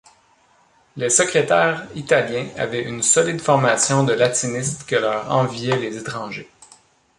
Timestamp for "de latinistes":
4.03-4.87